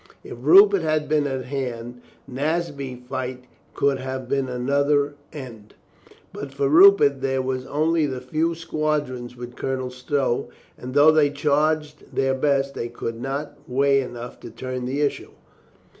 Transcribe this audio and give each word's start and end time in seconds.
If 0.23 0.35
Rupert 0.41 0.81
had 0.81 1.07
been 1.07 1.27
at 1.27 1.45
hand, 1.45 2.01
Naseby 2.27 3.05
fight 3.07 3.43
could 3.75 3.99
have 3.99 4.31
had 4.31 4.47
another 4.49 5.13
end. 5.31 5.75
But 6.33 6.51
for 6.51 6.67
Rupert, 6.69 7.21
there 7.21 7.39
were 7.43 7.59
only 7.69 8.07
the 8.07 8.19
few 8.19 8.55
squadrons 8.55 9.35
with 9.35 9.55
Colonel 9.55 9.91
Stow, 9.91 10.49
and 10.75 10.95
though 10.95 11.11
they 11.11 11.29
charged 11.29 12.15
their 12.15 12.33
best, 12.33 12.73
they 12.73 12.91
were 12.99 13.11
not 13.11 13.59
weight 13.67 14.01
enough 14.01 14.39
to 14.39 14.49
turn 14.49 14.85
the 14.85 15.01
issue. 15.01 15.33